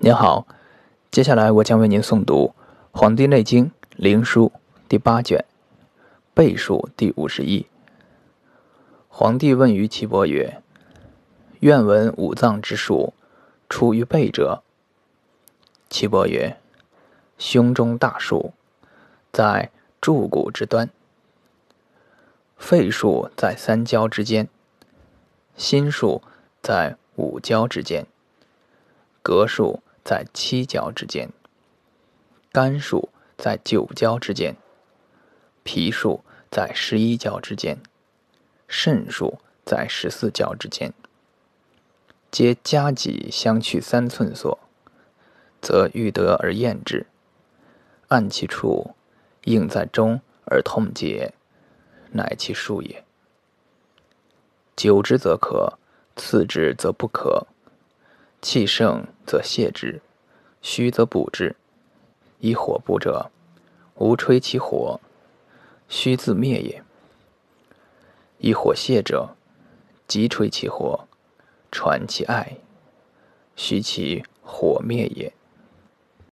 [0.00, 0.46] 您好，
[1.10, 2.54] 接下来我将为您诵读
[2.96, 3.66] 《黄帝内经·
[3.96, 4.48] 灵枢》
[4.88, 5.44] 第八卷
[6.32, 7.66] 《备数》第五十一。
[9.08, 10.62] 皇帝问于岐伯曰
[11.58, 13.12] ：“愿闻五脏之数，
[13.68, 14.62] 出于背者。”
[15.90, 16.56] 岐伯曰
[17.36, 18.52] ：“胸中大数，
[19.32, 20.86] 在柱骨之端；
[22.56, 24.46] 肺数在三焦之间；
[25.56, 26.22] 心数
[26.62, 28.04] 在五焦之间；
[29.24, 31.28] 膈数。”在七焦之间，
[32.50, 34.56] 肝数在九焦之间，
[35.62, 37.78] 脾数在十一焦之间，
[38.66, 40.94] 肾数在十四焦之间，
[42.30, 44.58] 皆加己相去三寸所，
[45.60, 47.06] 则欲得而验之，
[48.06, 48.94] 按其处，
[49.44, 51.34] 应在中而痛结，
[52.12, 53.04] 乃其数也。
[54.74, 55.78] 久之则可，
[56.16, 57.46] 次之则不可。
[58.40, 60.00] 气盛则泻之，
[60.60, 61.56] 虚则补之。
[62.40, 63.30] 以火补者，
[63.96, 65.00] 无吹其火，
[65.88, 66.82] 虚自灭也；
[68.38, 69.34] 以火泄者，
[70.06, 71.08] 急吹其火，
[71.72, 72.58] 传其艾，
[73.56, 75.32] 虚其火灭也。